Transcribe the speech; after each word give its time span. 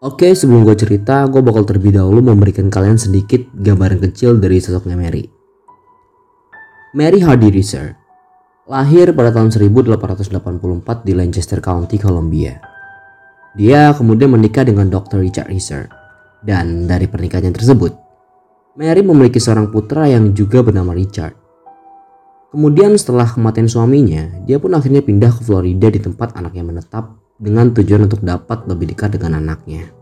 Oke, 0.00 0.32
sebelum 0.32 0.64
gue 0.64 0.72
cerita, 0.80 1.28
gue 1.28 1.44
bakal 1.44 1.68
terlebih 1.68 1.92
dahulu 1.92 2.24
memberikan 2.24 2.72
kalian 2.72 2.96
sedikit 2.96 3.44
gambaran 3.52 4.00
kecil 4.08 4.40
dari 4.40 4.56
sosoknya 4.56 4.96
Mary. 4.96 5.28
Mary 6.96 7.20
Hardy 7.20 7.52
Reeser 7.52 8.00
lahir 8.64 9.12
pada 9.12 9.28
tahun 9.28 9.52
1884 9.52 11.04
di 11.04 11.12
Lancaster 11.12 11.60
County, 11.60 12.00
Columbia. 12.00 12.62
Dia 13.60 13.92
kemudian 13.92 14.32
menikah 14.32 14.64
dengan 14.64 14.88
Dr. 14.88 15.20
Richard 15.20 15.52
Reeser, 15.52 15.92
dan 16.40 16.88
dari 16.88 17.04
pernikahannya 17.04 17.52
tersebut, 17.52 17.92
Mary 18.80 19.04
memiliki 19.04 19.36
seorang 19.36 19.68
putra 19.68 20.08
yang 20.08 20.32
juga 20.32 20.64
bernama 20.64 20.96
Richard. 20.96 21.36
Kemudian 22.56 22.96
setelah 22.96 23.28
kematian 23.28 23.68
suaminya, 23.68 24.32
dia 24.48 24.56
pun 24.56 24.72
akhirnya 24.72 25.04
pindah 25.04 25.28
ke 25.28 25.44
Florida 25.44 25.92
di 25.92 26.00
tempat 26.00 26.38
anaknya 26.40 26.64
menetap 26.64 27.20
dengan 27.40 27.74
tujuan 27.74 28.06
untuk 28.06 28.22
dapat 28.22 28.68
lebih 28.70 28.94
dekat 28.94 29.18
dengan 29.18 29.42
anaknya. 29.42 29.99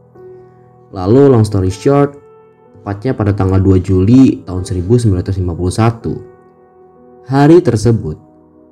Lalu 0.88 1.28
long 1.28 1.44
story 1.44 1.68
short, 1.68 2.16
tepatnya 2.80 3.12
pada 3.12 3.36
tanggal 3.36 3.60
2 3.60 3.84
Juli 3.84 4.40
tahun 4.48 4.64
1951, 4.64 7.28
hari 7.28 7.60
tersebut 7.60 8.16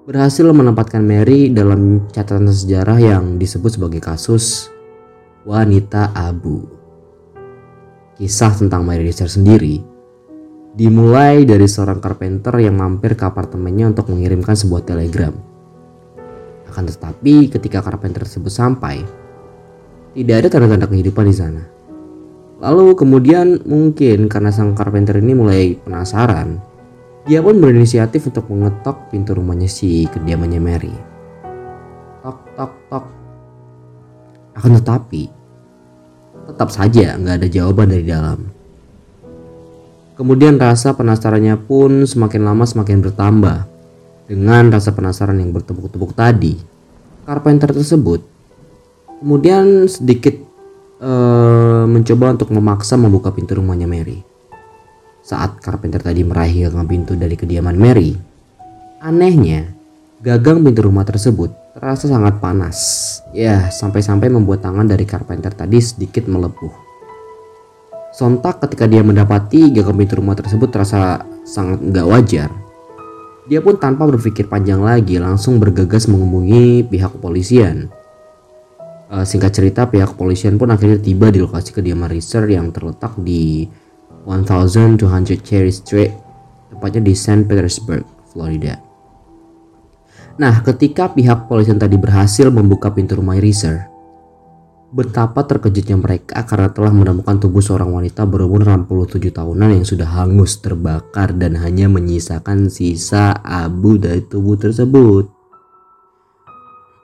berhasil 0.08 0.48
menempatkan 0.48 1.04
Mary 1.04 1.52
dalam 1.52 2.08
catatan 2.08 2.48
sejarah 2.48 2.96
yang 2.96 3.36
disebut 3.36 3.76
sebagai 3.76 4.00
kasus 4.00 4.72
wanita 5.44 6.16
abu. 6.16 6.64
Kisah 8.16 8.56
tentang 8.56 8.88
Mary 8.88 9.04
Richard 9.04 9.28
sendiri 9.28 9.84
dimulai 10.72 11.44
dari 11.44 11.68
seorang 11.68 12.00
carpenter 12.00 12.56
yang 12.60 12.76
mampir 12.80 13.12
ke 13.12 13.28
apartemennya 13.28 13.92
untuk 13.92 14.08
mengirimkan 14.08 14.56
sebuah 14.56 14.88
telegram 14.88 15.36
akan 16.76 16.92
tetapi 16.92 17.48
ketika 17.48 17.80
Carpenter 17.80 18.28
tersebut 18.28 18.52
sampai, 18.52 19.00
tidak 20.12 20.44
ada 20.44 20.48
tanda-tanda 20.52 20.84
kehidupan 20.84 21.24
di 21.24 21.32
sana. 21.32 21.75
Lalu 22.56 22.96
kemudian 22.96 23.60
mungkin 23.68 24.32
karena 24.32 24.48
sang 24.48 24.72
Carpenter 24.72 25.20
ini 25.20 25.36
mulai 25.36 25.76
penasaran, 25.76 26.56
dia 27.28 27.44
pun 27.44 27.60
berinisiatif 27.60 28.32
untuk 28.32 28.48
mengetok 28.48 29.12
pintu 29.12 29.36
rumahnya 29.36 29.68
si 29.68 30.08
kediamannya 30.08 30.60
Mary. 30.62 30.94
Tok 32.24 32.38
tok 32.56 32.72
tok. 32.88 33.04
Akan 34.56 34.72
tetapi, 34.80 35.28
tetap 36.48 36.72
saja 36.72 37.20
nggak 37.20 37.44
ada 37.44 37.48
jawaban 37.52 37.92
dari 37.92 38.08
dalam. 38.08 38.40
Kemudian 40.16 40.56
rasa 40.56 40.96
penasarannya 40.96 41.60
pun 41.60 42.08
semakin 42.08 42.40
lama 42.40 42.64
semakin 42.64 43.04
bertambah 43.04 43.68
dengan 44.32 44.72
rasa 44.72 44.96
penasaran 44.96 45.36
yang 45.36 45.52
bertepuk-tepuk 45.52 46.16
tadi, 46.16 46.56
Carpenter 47.28 47.68
tersebut 47.76 48.36
kemudian 49.20 49.90
sedikit 49.90 50.45
uh, 51.00 51.84
mencoba 51.88 52.36
untuk 52.36 52.52
memaksa 52.52 52.94
membuka 53.00 53.32
pintu 53.32 53.56
rumahnya 53.58 53.88
Mary. 53.88 54.22
Saat 55.26 55.58
Carpenter 55.58 55.98
tadi 55.98 56.22
meraih 56.22 56.70
gagang 56.70 56.86
pintu 56.86 57.18
dari 57.18 57.34
kediaman 57.34 57.74
Mary, 57.74 58.14
anehnya 59.02 59.74
gagang 60.22 60.62
pintu 60.62 60.86
rumah 60.86 61.02
tersebut 61.02 61.50
terasa 61.76 62.08
sangat 62.08 62.38
panas. 62.38 62.78
Ya, 63.36 63.68
sampai-sampai 63.68 64.32
membuat 64.32 64.64
tangan 64.64 64.86
dari 64.86 65.04
Carpenter 65.04 65.52
tadi 65.52 65.82
sedikit 65.82 66.24
melepuh. 66.30 66.72
Sontak 68.16 68.64
ketika 68.64 68.88
dia 68.88 69.04
mendapati 69.04 69.68
gagang 69.74 70.00
pintu 70.00 70.16
rumah 70.16 70.32
tersebut 70.32 70.72
terasa 70.72 71.20
sangat 71.44 71.84
nggak 71.84 72.06
wajar, 72.08 72.48
dia 73.46 73.62
pun 73.62 73.78
tanpa 73.78 74.08
berpikir 74.08 74.50
panjang 74.50 74.82
lagi 74.82 75.22
langsung 75.22 75.62
bergegas 75.62 76.10
menghubungi 76.10 76.82
pihak 76.82 77.14
kepolisian. 77.14 77.92
Uh, 79.06 79.22
singkat 79.22 79.54
cerita 79.54 79.86
pihak 79.86 80.18
kepolisian 80.18 80.58
pun 80.58 80.74
akhirnya 80.74 80.98
tiba 80.98 81.30
di 81.30 81.38
lokasi 81.38 81.70
kediaman 81.70 82.10
Reeser 82.10 82.42
yang 82.50 82.74
terletak 82.74 83.14
di 83.22 83.70
1200 84.26 84.98
Cherry 85.46 85.70
Street, 85.70 86.10
tepatnya 86.74 87.06
di 87.06 87.14
St. 87.14 87.46
Petersburg, 87.46 88.02
Florida. 88.34 88.82
Nah, 90.42 90.58
ketika 90.66 91.14
pihak 91.14 91.46
kepolisian 91.46 91.78
tadi 91.78 91.94
berhasil 91.94 92.50
membuka 92.50 92.90
pintu 92.90 93.14
rumah 93.14 93.38
Reeser, 93.38 93.96
Betapa 94.96 95.44
terkejutnya 95.44 96.00
mereka 96.00 96.40
karena 96.48 96.72
telah 96.72 96.88
menemukan 96.88 97.36
tubuh 97.36 97.60
seorang 97.60 97.92
wanita 97.92 98.24
berumur 98.24 98.64
67 98.64 99.28
tahunan 99.28 99.76
yang 99.76 99.84
sudah 99.84 100.08
hangus 100.08 100.56
terbakar 100.64 101.36
dan 101.36 101.58
hanya 101.60 101.84
menyisakan 101.84 102.72
sisa 102.72 103.36
abu 103.44 104.00
dari 104.00 104.24
tubuh 104.24 104.56
tersebut. 104.56 105.35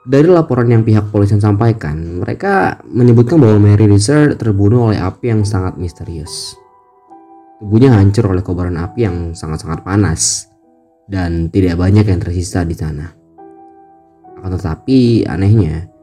Dari 0.03 0.27
laporan 0.27 0.67
yang 0.67 0.83
pihak 0.83 1.15
polisian 1.15 1.39
sampaikan, 1.39 2.19
mereka 2.19 2.83
menyebutkan 2.83 3.39
bahwa 3.39 3.55
Mary 3.55 3.87
Reeser 3.87 4.35
terbunuh 4.35 4.91
oleh 4.91 4.99
api 4.99 5.31
yang 5.31 5.47
sangat 5.47 5.79
misterius. 5.79 6.59
Tubuhnya 7.63 7.95
hancur 7.95 8.35
oleh 8.35 8.43
kobaran 8.43 8.75
api 8.75 8.99
yang 9.07 9.17
sangat-sangat 9.31 9.87
panas 9.87 10.51
dan 11.07 11.47
tidak 11.47 11.79
banyak 11.79 12.03
yang 12.03 12.19
tersisa 12.19 12.67
di 12.67 12.75
sana. 12.75 13.15
Akan 14.35 14.59
tetapi 14.59 15.23
anehnya, 15.23 15.93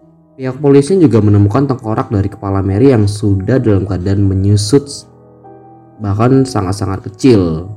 Pihak 0.40 0.56
polisi 0.56 0.96
juga 0.96 1.20
menemukan 1.20 1.68
tengkorak 1.68 2.08
dari 2.08 2.32
kepala 2.32 2.64
Mary 2.64 2.96
yang 2.96 3.04
sudah 3.04 3.60
dalam 3.60 3.84
keadaan 3.84 4.24
menyusut 4.24 4.88
bahkan 6.00 6.48
sangat-sangat 6.48 7.12
kecil. 7.12 7.68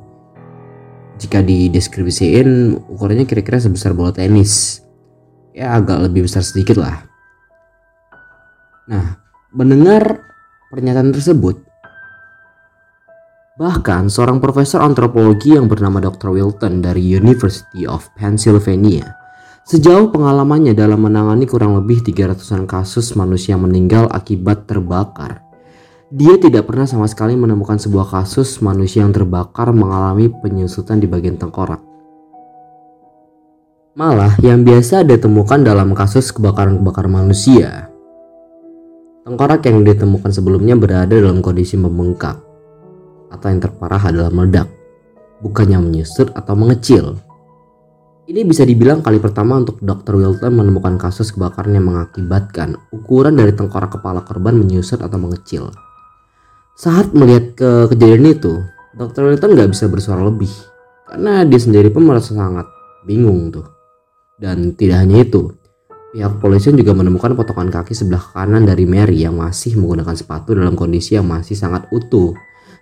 Jika 1.20 1.44
dideskripsiin 1.44 2.80
ukurannya 2.88 3.28
kira-kira 3.28 3.60
sebesar 3.60 3.92
bola 3.92 4.16
tenis. 4.16 4.80
Ya 5.54 5.78
agak 5.78 6.10
lebih 6.10 6.26
besar 6.26 6.42
sedikit 6.42 6.82
lah. 6.82 7.06
Nah, 8.90 9.22
mendengar 9.54 10.26
pernyataan 10.74 11.14
tersebut, 11.14 11.62
bahkan 13.56 14.10
seorang 14.10 14.42
profesor 14.42 14.82
antropologi 14.82 15.54
yang 15.54 15.70
bernama 15.70 16.02
Dr. 16.02 16.34
Wilton 16.34 16.82
dari 16.82 17.06
University 17.06 17.86
of 17.86 18.10
Pennsylvania 18.18 19.24
Sejauh 19.64 20.12
pengalamannya 20.12 20.76
dalam 20.76 21.08
menangani 21.08 21.48
kurang 21.48 21.80
lebih 21.80 22.04
300-an 22.04 22.68
kasus 22.68 23.16
manusia 23.16 23.56
meninggal 23.56 24.12
akibat 24.12 24.68
terbakar, 24.68 25.40
dia 26.12 26.36
tidak 26.36 26.68
pernah 26.68 26.84
sama 26.84 27.08
sekali 27.08 27.40
menemukan 27.40 27.80
sebuah 27.80 28.12
kasus 28.12 28.60
manusia 28.60 29.08
yang 29.08 29.16
terbakar 29.16 29.72
mengalami 29.72 30.28
penyusutan 30.28 31.00
di 31.00 31.08
bagian 31.08 31.40
tengkorak. 31.40 31.93
Malah 33.94 34.42
yang 34.42 34.66
biasa 34.66 35.06
ditemukan 35.06 35.70
dalam 35.70 35.94
kasus 35.94 36.34
kebakaran-kebakaran 36.34 37.14
manusia, 37.14 37.94
tengkorak 39.22 39.70
yang 39.70 39.86
ditemukan 39.86 40.34
sebelumnya 40.34 40.74
berada 40.74 41.14
dalam 41.14 41.46
kondisi 41.46 41.78
membengkak 41.78 42.42
atau 43.30 43.48
yang 43.54 43.62
terparah 43.62 44.02
adalah 44.10 44.34
meledak, 44.34 44.66
bukannya 45.46 45.78
menyusut 45.78 46.34
atau 46.34 46.58
mengecil. 46.58 47.22
Ini 48.26 48.42
bisa 48.42 48.66
dibilang 48.66 49.06
kali 49.06 49.22
pertama 49.22 49.62
untuk 49.62 49.78
Dr. 49.78 50.18
Wilton 50.18 50.58
menemukan 50.58 50.98
kasus 50.98 51.30
kebakaran 51.30 51.78
yang 51.78 51.94
mengakibatkan 51.94 52.74
ukuran 52.90 53.38
dari 53.38 53.54
tengkorak 53.54 53.94
kepala 53.94 54.26
korban 54.26 54.58
menyusut 54.58 55.06
atau 55.06 55.22
mengecil. 55.22 55.70
Saat 56.74 57.14
melihat 57.14 57.54
ke 57.54 57.70
kejadian 57.94 58.26
itu, 58.26 58.58
Dr. 58.98 59.30
Wilton 59.30 59.54
nggak 59.54 59.70
bisa 59.70 59.86
bersuara 59.86 60.26
lebih 60.26 60.50
karena 61.06 61.46
dia 61.46 61.62
sendiri 61.62 61.94
pun 61.94 62.10
merasa 62.10 62.34
sangat 62.34 62.66
bingung 63.06 63.54
tuh. 63.54 63.73
Dan 64.42 64.74
tidak 64.74 65.06
hanya 65.06 65.22
itu, 65.22 65.54
pihak 66.14 66.38
polisian 66.42 66.78
juga 66.78 66.94
menemukan 66.94 67.34
potongan 67.34 67.70
kaki 67.74 67.98
sebelah 67.98 68.22
kanan 68.22 68.66
dari 68.66 68.86
Mary 68.86 69.22
yang 69.26 69.38
masih 69.38 69.78
menggunakan 69.78 70.14
sepatu 70.14 70.54
dalam 70.54 70.78
kondisi 70.78 71.18
yang 71.18 71.26
masih 71.26 71.58
sangat 71.58 71.90
utuh. 71.90 72.34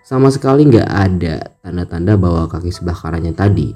Sama 0.02 0.34
sekali 0.34 0.66
nggak 0.66 0.90
ada 0.90 1.56
tanda-tanda 1.62 2.18
bahwa 2.18 2.50
kaki 2.50 2.74
sebelah 2.74 2.98
kanannya 2.98 3.32
tadi 3.38 3.70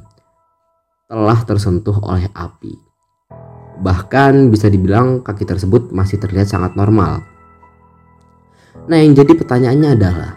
telah 1.06 1.40
tersentuh 1.46 2.02
oleh 2.02 2.26
api. 2.34 2.74
Bahkan 3.80 4.50
bisa 4.50 4.72
dibilang 4.72 5.22
kaki 5.22 5.46
tersebut 5.46 5.94
masih 5.94 6.18
terlihat 6.18 6.50
sangat 6.50 6.74
normal. 6.74 7.22
Nah, 8.86 8.98
yang 9.02 9.14
jadi 9.14 9.34
pertanyaannya 9.38 9.90
adalah, 9.98 10.32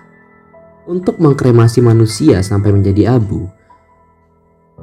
untuk 0.88 1.20
mengkremasi 1.20 1.84
manusia 1.84 2.40
sampai 2.40 2.72
menjadi 2.72 3.16
abu, 3.16 3.44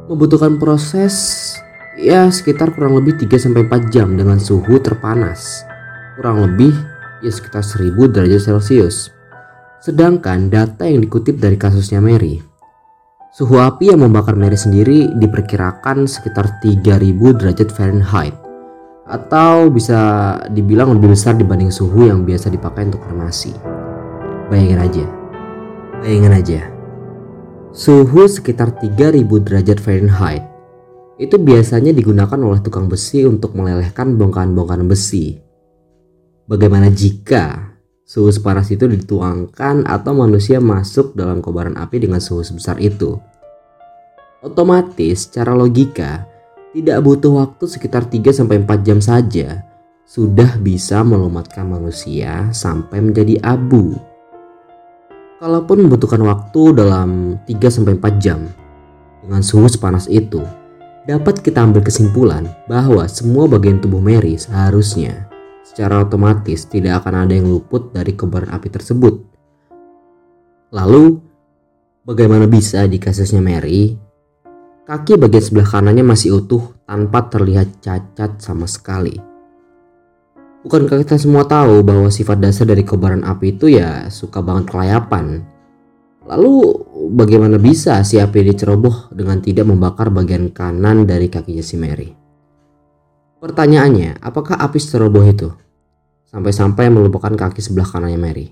membutuhkan 0.06 0.62
proses 0.62 1.58
ya 1.96 2.28
sekitar 2.28 2.76
kurang 2.76 3.00
lebih 3.00 3.16
3-4 3.20 3.92
jam 3.92 4.16
dengan 4.16 4.40
suhu 4.40 4.80
terpanas. 4.80 5.64
Kurang 6.16 6.44
lebih 6.44 6.72
ya 7.24 7.32
sekitar 7.32 7.64
1000 7.64 7.96
derajat 8.12 8.42
Celcius. 8.52 9.12
Sedangkan 9.84 10.48
data 10.48 10.88
yang 10.88 11.04
dikutip 11.04 11.38
dari 11.38 11.60
kasusnya 11.60 12.02
Mary 12.02 12.56
Suhu 13.36 13.60
api 13.60 13.92
yang 13.92 14.00
membakar 14.00 14.32
Mary 14.40 14.56
sendiri 14.56 15.12
diperkirakan 15.12 16.08
sekitar 16.08 16.64
3000 16.64 17.20
derajat 17.36 17.68
Fahrenheit 17.68 18.32
atau 19.04 19.68
bisa 19.68 20.00
dibilang 20.56 20.96
lebih 20.96 21.12
besar 21.12 21.36
dibanding 21.36 21.68
suhu 21.68 22.08
yang 22.08 22.24
biasa 22.24 22.48
dipakai 22.48 22.88
untuk 22.88 23.04
kremasi. 23.04 23.52
Bayangin 24.48 24.80
aja. 24.80 25.06
Bayangin 26.00 26.32
aja. 26.32 26.62
Suhu 27.76 28.24
sekitar 28.24 28.72
3000 28.80 29.28
derajat 29.28 29.84
Fahrenheit 29.84 30.55
itu 31.16 31.40
biasanya 31.40 31.96
digunakan 31.96 32.36
oleh 32.36 32.60
tukang 32.60 32.92
besi 32.92 33.24
untuk 33.24 33.56
melelehkan 33.56 34.20
bongkahan-bongkahan 34.20 34.84
besi. 34.84 35.40
Bagaimana 36.46 36.92
jika 36.92 37.76
suhu 38.06 38.30
sepanas 38.30 38.70
itu 38.70 38.86
dituangkan 38.86 39.88
atau 39.88 40.12
manusia 40.14 40.62
masuk 40.62 41.16
dalam 41.18 41.40
kobaran 41.40 41.80
api 41.80 42.06
dengan 42.06 42.20
suhu 42.20 42.44
sebesar 42.44 42.78
itu. 42.84 43.18
Otomatis 44.46 45.26
secara 45.26 45.58
logika 45.58 46.28
tidak 46.76 47.02
butuh 47.02 47.42
waktu 47.42 47.66
sekitar 47.66 48.06
3-4 48.12 48.46
jam 48.86 49.00
saja 49.00 49.64
sudah 50.06 50.62
bisa 50.62 51.02
melumatkan 51.02 51.66
manusia 51.66 52.52
sampai 52.54 53.02
menjadi 53.02 53.42
abu. 53.42 53.98
Kalaupun 55.42 55.88
membutuhkan 55.88 56.22
waktu 56.22 56.78
dalam 56.78 57.42
3-4 57.50 57.98
jam 58.22 58.46
dengan 59.26 59.42
suhu 59.42 59.66
sepanas 59.66 60.06
itu, 60.06 60.46
dapat 61.06 61.46
kita 61.46 61.62
ambil 61.62 61.86
kesimpulan 61.86 62.50
bahwa 62.66 63.06
semua 63.06 63.46
bagian 63.46 63.78
tubuh 63.78 64.02
Mary 64.02 64.42
seharusnya 64.42 65.30
secara 65.62 66.02
otomatis 66.02 66.66
tidak 66.66 67.06
akan 67.06 67.30
ada 67.30 67.34
yang 67.38 67.46
luput 67.46 67.94
dari 67.94 68.18
kobaran 68.18 68.50
api 68.50 68.70
tersebut. 68.74 69.22
Lalu, 70.74 71.22
bagaimana 72.02 72.50
bisa 72.50 72.90
di 72.90 72.98
kasusnya 72.98 73.38
Mary, 73.38 73.94
kaki 74.90 75.22
bagian 75.22 75.46
sebelah 75.46 75.70
kanannya 75.70 76.02
masih 76.02 76.42
utuh 76.42 76.74
tanpa 76.90 77.30
terlihat 77.30 77.86
cacat 77.86 78.42
sama 78.42 78.66
sekali? 78.66 79.14
Bukankah 80.66 81.06
kita 81.06 81.22
semua 81.22 81.46
tahu 81.46 81.86
bahwa 81.86 82.10
sifat 82.10 82.42
dasar 82.42 82.66
dari 82.66 82.82
kobaran 82.82 83.22
api 83.22 83.54
itu 83.54 83.70
ya 83.70 84.10
suka 84.10 84.42
banget 84.42 84.74
kelayapan? 84.74 85.46
Lalu 86.26 86.54
bagaimana 87.14 87.62
bisa 87.62 88.02
si 88.02 88.18
api 88.18 88.50
diceroboh 88.50 89.14
dengan 89.14 89.38
tidak 89.46 89.70
membakar 89.70 90.10
bagian 90.10 90.50
kanan 90.50 91.06
dari 91.06 91.30
kakinya 91.30 91.62
si 91.62 91.78
Mary? 91.78 92.10
Pertanyaannya, 93.38 94.26
apakah 94.26 94.58
api 94.58 94.82
ceroboh 94.82 95.22
itu? 95.22 95.54
Sampai-sampai 96.26 96.90
melupakan 96.90 97.30
kaki 97.30 97.62
sebelah 97.62 97.86
kanannya 97.86 98.18
Mary. 98.18 98.48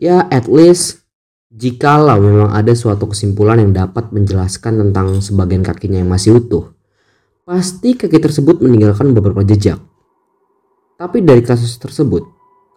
Ya, 0.00 0.24
at 0.32 0.48
least 0.48 1.04
jikalau 1.52 2.16
memang 2.16 2.56
ada 2.56 2.72
suatu 2.72 3.12
kesimpulan 3.12 3.60
yang 3.60 3.76
dapat 3.76 4.16
menjelaskan 4.16 4.80
tentang 4.80 5.20
sebagian 5.20 5.60
kakinya 5.60 6.00
yang 6.00 6.08
masih 6.08 6.40
utuh, 6.40 6.72
pasti 7.44 8.00
kaki 8.00 8.16
tersebut 8.16 8.64
meninggalkan 8.64 9.12
beberapa 9.12 9.44
jejak. 9.44 9.76
Tapi 10.96 11.20
dari 11.20 11.44
kasus 11.44 11.76
tersebut, 11.76 12.24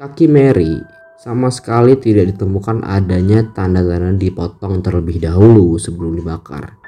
kaki 0.03 0.27
Mary 0.27 0.98
sama 1.19 1.51
sekali 1.51 1.99
tidak 1.99 2.31
ditemukan 2.31 2.87
adanya 2.87 3.43
tanda-tanda 3.51 4.15
dipotong 4.15 4.79
terlebih 4.79 5.19
dahulu 5.19 5.75
sebelum 5.75 6.15
dibakar. 6.15 6.79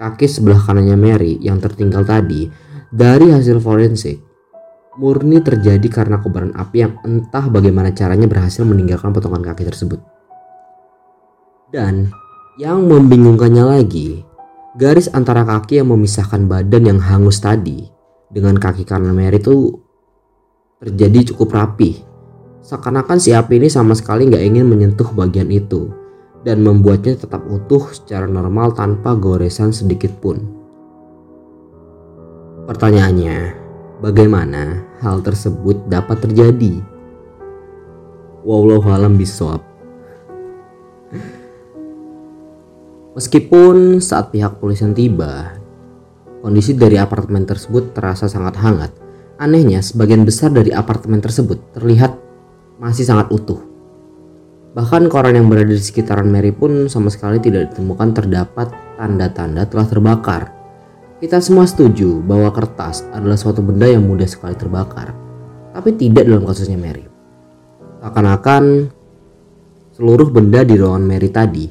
Kaki 0.00 0.24
sebelah 0.24 0.56
kanannya 0.64 0.96
Mary 0.96 1.36
yang 1.44 1.60
tertinggal 1.60 2.08
tadi 2.08 2.48
dari 2.88 3.28
hasil 3.28 3.60
forensik 3.60 4.16
murni 4.96 5.44
terjadi 5.44 5.84
karena 5.92 6.24
kobaran 6.24 6.56
api 6.56 6.76
yang 6.80 6.96
entah 7.04 7.52
bagaimana 7.52 7.92
caranya 7.92 8.24
berhasil 8.24 8.64
meninggalkan 8.64 9.12
potongan 9.12 9.44
kaki 9.44 9.68
tersebut. 9.68 10.00
Dan 11.68 12.08
yang 12.56 12.88
membingungkannya 12.88 13.76
lagi, 13.76 14.24
garis 14.80 15.12
antara 15.12 15.44
kaki 15.44 15.84
yang 15.84 15.92
memisahkan 15.92 16.48
badan 16.48 16.96
yang 16.96 16.98
hangus 16.98 17.44
tadi 17.44 17.92
dengan 18.32 18.56
kaki 18.56 18.88
kanan 18.88 19.12
Mary 19.12 19.36
itu 19.36 19.76
terjadi 20.80 21.36
cukup 21.36 21.60
rapi 21.60 22.09
Seakan-akan 22.70 23.18
si 23.18 23.34
api 23.34 23.58
ini 23.58 23.66
sama 23.66 23.98
sekali 23.98 24.30
nggak 24.30 24.46
ingin 24.46 24.62
menyentuh 24.62 25.10
bagian 25.10 25.50
itu 25.50 25.90
dan 26.46 26.62
membuatnya 26.62 27.18
tetap 27.18 27.42
utuh 27.50 27.90
secara 27.90 28.30
normal 28.30 28.70
tanpa 28.78 29.18
goresan 29.18 29.74
sedikit 29.74 30.14
pun. 30.22 30.38
Pertanyaannya, 32.70 33.58
bagaimana 33.98 34.86
hal 35.02 35.18
tersebut 35.18 35.90
dapat 35.90 36.22
terjadi? 36.22 36.78
Wallahu 38.46 38.86
alam 38.86 39.18
bisawab. 39.18 39.66
Meskipun 43.18 43.98
saat 43.98 44.30
pihak 44.30 44.62
polisian 44.62 44.94
tiba, 44.94 45.58
kondisi 46.38 46.78
dari 46.78 47.02
apartemen 47.02 47.42
tersebut 47.50 47.98
terasa 47.98 48.30
sangat 48.30 48.54
hangat. 48.62 48.94
Anehnya, 49.42 49.82
sebagian 49.82 50.22
besar 50.22 50.54
dari 50.54 50.70
apartemen 50.70 51.18
tersebut 51.18 51.58
terlihat 51.74 52.29
masih 52.80 53.04
sangat 53.04 53.28
utuh. 53.28 53.60
Bahkan 54.72 55.12
koran 55.12 55.36
yang 55.36 55.52
berada 55.52 55.68
di 55.68 55.82
sekitaran 55.82 56.26
Mary 56.26 56.50
pun 56.50 56.88
sama 56.88 57.12
sekali 57.12 57.36
tidak 57.38 57.74
ditemukan 57.74 58.16
terdapat 58.16 58.72
tanda-tanda 58.96 59.68
telah 59.68 59.86
terbakar. 59.86 60.42
Kita 61.20 61.36
semua 61.44 61.68
setuju 61.68 62.24
bahwa 62.24 62.48
kertas 62.48 63.04
adalah 63.12 63.36
suatu 63.36 63.60
benda 63.60 63.84
yang 63.84 64.08
mudah 64.08 64.24
sekali 64.24 64.56
terbakar, 64.56 65.12
tapi 65.76 65.92
tidak 65.92 66.24
dalam 66.24 66.48
kasusnya 66.48 66.80
Mary. 66.80 67.04
Seakan-akan 68.00 68.88
seluruh 69.92 70.32
benda 70.32 70.64
di 70.64 70.80
ruangan 70.80 71.04
Mary 71.04 71.28
tadi 71.28 71.68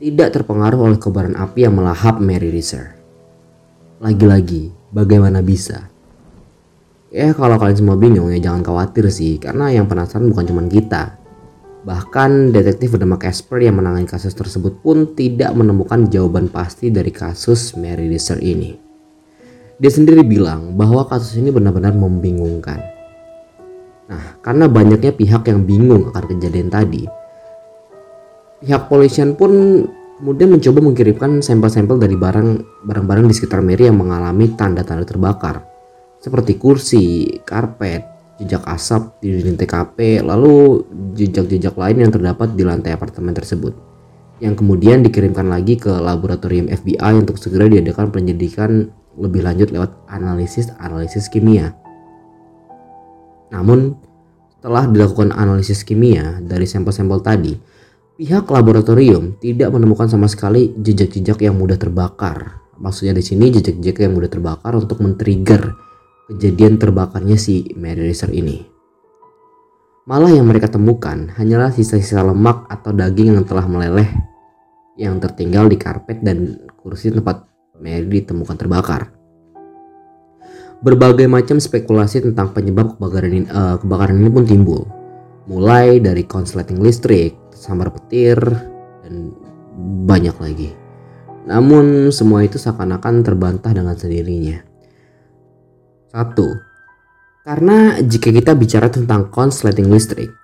tidak 0.00 0.40
terpengaruh 0.40 0.88
oleh 0.88 0.96
kobaran 0.96 1.36
api 1.36 1.68
yang 1.68 1.76
melahap 1.76 2.22
Mary 2.22 2.48
Reeser. 2.48 2.96
Lagi-lagi, 3.98 4.70
bagaimana 4.94 5.42
bisa? 5.44 5.90
Ya 7.08 7.32
kalau 7.32 7.56
kalian 7.56 7.78
semua 7.80 7.96
bingung 7.96 8.28
ya 8.28 8.36
jangan 8.36 8.60
khawatir 8.60 9.08
sih 9.08 9.40
karena 9.40 9.72
yang 9.72 9.88
penasaran 9.88 10.28
bukan 10.28 10.44
cuma 10.44 10.62
kita. 10.68 11.16
Bahkan 11.88 12.52
detektif 12.52 12.92
bernama 12.92 13.16
Casper 13.16 13.64
yang 13.64 13.80
menangani 13.80 14.04
kasus 14.04 14.36
tersebut 14.36 14.84
pun 14.84 15.16
tidak 15.16 15.56
menemukan 15.56 16.04
jawaban 16.12 16.52
pasti 16.52 16.92
dari 16.92 17.08
kasus 17.08 17.72
Mary 17.80 18.12
Lister 18.12 18.36
ini. 18.44 18.76
Dia 19.80 19.88
sendiri 19.88 20.20
bilang 20.20 20.76
bahwa 20.76 21.08
kasus 21.08 21.40
ini 21.40 21.48
benar-benar 21.48 21.96
membingungkan. 21.96 22.82
Nah, 24.12 24.36
karena 24.44 24.68
banyaknya 24.68 25.16
pihak 25.16 25.48
yang 25.48 25.64
bingung 25.64 26.12
akan 26.12 26.24
kejadian 26.28 26.68
tadi, 26.68 27.08
pihak 28.60 28.84
polisian 28.92 29.32
pun 29.32 29.84
kemudian 30.20 30.52
mencoba 30.52 30.84
mengirimkan 30.84 31.40
sampel-sampel 31.40 31.96
dari 31.96 32.20
barang 32.20 32.84
barang-barang 32.84 33.24
di 33.32 33.34
sekitar 33.36 33.64
Mary 33.64 33.88
yang 33.88 33.96
mengalami 33.96 34.50
tanda-tanda 34.52 35.08
terbakar 35.08 35.67
seperti 36.28 36.60
kursi, 36.60 37.40
karpet, 37.48 38.04
jejak 38.36 38.60
asap 38.68 39.16
di 39.24 39.40
dinding 39.40 39.56
TKP, 39.56 40.20
lalu 40.20 40.84
jejak-jejak 41.16 41.72
lain 41.72 42.04
yang 42.04 42.12
terdapat 42.12 42.52
di 42.52 42.68
lantai 42.68 42.92
apartemen 42.92 43.32
tersebut. 43.32 43.72
Yang 44.38 44.62
kemudian 44.62 45.02
dikirimkan 45.02 45.48
lagi 45.48 45.80
ke 45.80 45.90
laboratorium 45.90 46.68
FBI 46.68 47.16
untuk 47.16 47.40
segera 47.40 47.66
diadakan 47.66 48.12
penyelidikan 48.12 48.92
lebih 49.18 49.42
lanjut 49.42 49.74
lewat 49.74 49.90
analisis-analisis 50.06 51.26
kimia. 51.26 51.74
Namun, 53.50 53.98
setelah 54.54 54.86
dilakukan 54.86 55.34
analisis 55.34 55.82
kimia 55.82 56.38
dari 56.44 56.68
sampel-sampel 56.68 57.18
tadi, 57.24 57.56
pihak 58.20 58.46
laboratorium 58.46 59.40
tidak 59.42 59.74
menemukan 59.74 60.06
sama 60.06 60.30
sekali 60.30 60.70
jejak-jejak 60.78 61.42
yang 61.42 61.58
mudah 61.58 61.74
terbakar. 61.74 62.62
Maksudnya 62.78 63.18
di 63.18 63.26
sini 63.26 63.50
jejak-jejak 63.50 64.06
yang 64.06 64.14
mudah 64.14 64.30
terbakar 64.30 64.78
untuk 64.78 65.02
men-trigger 65.02 65.87
kejadian 66.28 66.76
terbakarnya 66.76 67.40
si 67.40 67.72
Mary 67.74 68.12
Racer 68.12 68.28
ini. 68.30 68.60
Malah 70.08 70.32
yang 70.32 70.48
mereka 70.48 70.68
temukan 70.68 71.32
hanyalah 71.36 71.72
sisa-sisa 71.72 72.24
lemak 72.24 72.68
atau 72.68 72.92
daging 72.92 73.36
yang 73.36 73.44
telah 73.44 73.64
meleleh 73.68 74.08
yang 74.96 75.16
tertinggal 75.20 75.68
di 75.68 75.76
karpet 75.80 76.20
dan 76.20 76.68
kursi 76.80 77.12
tempat 77.12 77.48
Mary 77.80 78.20
ditemukan 78.20 78.56
terbakar. 78.56 79.12
Berbagai 80.78 81.26
macam 81.26 81.58
spekulasi 81.58 82.22
tentang 82.22 82.54
penyebab 82.54 82.94
kebakaran 82.96 83.32
ini, 83.34 83.46
uh, 83.50 83.76
kebakaran 83.82 84.16
ini 84.20 84.30
pun 84.30 84.44
timbul. 84.46 84.82
Mulai 85.48 85.98
dari 85.98 86.22
konsleting 86.22 86.78
listrik, 86.78 87.34
sambar 87.50 87.90
petir, 87.90 88.38
dan 89.02 89.34
banyak 90.06 90.36
lagi. 90.38 90.70
Namun 91.48 92.12
semua 92.14 92.44
itu 92.44 92.60
seakan-akan 92.60 93.24
terbantah 93.24 93.72
dengan 93.72 93.96
sendirinya. 93.96 94.67
Satu, 96.18 96.58
karena 97.46 98.02
jika 98.02 98.34
kita 98.34 98.58
bicara 98.58 98.90
tentang 98.90 99.30
konsleting 99.30 99.86
listrik, 99.86 100.34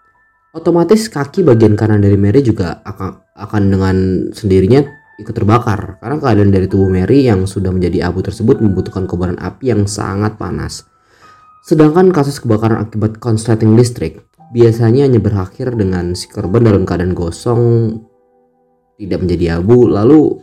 otomatis 0.55 1.11
kaki 1.11 1.43
bagian 1.43 1.75
kanan 1.75 1.99
dari 1.99 2.15
Mary 2.15 2.47
juga 2.47 2.79
akan, 2.87 3.35
akan 3.35 3.63
dengan 3.75 3.97
sendirinya 4.31 4.87
ikut 5.19 5.35
terbakar. 5.35 5.99
Karena 5.99 6.17
keadaan 6.23 6.55
dari 6.55 6.71
tubuh 6.71 6.87
Mary 6.87 7.27
yang 7.27 7.43
sudah 7.51 7.75
menjadi 7.75 8.07
abu 8.07 8.23
tersebut 8.23 8.63
membutuhkan 8.63 9.11
kobaran 9.11 9.35
api 9.43 9.75
yang 9.75 9.91
sangat 9.91 10.39
panas. 10.39 10.87
Sedangkan 11.67 12.15
kasus 12.15 12.39
kebakaran 12.39 12.79
akibat 12.79 13.19
konsleting 13.19 13.75
listrik 13.75 14.23
biasanya 14.55 15.11
hanya 15.11 15.19
berakhir 15.19 15.75
dengan 15.75 16.15
si 16.15 16.31
korban 16.31 16.71
dalam 16.71 16.87
keadaan 16.87 17.19
gosong 17.19 17.99
tidak 18.95 19.27
menjadi 19.27 19.59
abu. 19.59 19.91
Lalu 19.91 20.39